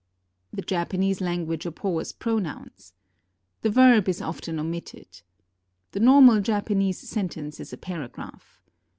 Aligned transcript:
"The 0.51 0.63
Japanese 0.63 1.21
language 1.21 1.67
abhors 1.67 2.11
pronouns." 2.11 2.93
"The 3.61 3.69
verb 3.69 4.09
is 4.09 4.19
often 4.19 4.57
omitted." 4.59 5.21
"The 5.91 5.99
normal 5.99 6.41
Japanese 6.41 7.07
sentence 7.07 7.59
is 7.59 7.71
a 7.71 7.77
paragraph." 7.77 8.63